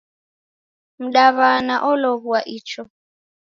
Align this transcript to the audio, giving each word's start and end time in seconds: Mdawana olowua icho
Mdawana 1.03 1.75
olowua 1.91 2.39
icho 2.57 2.83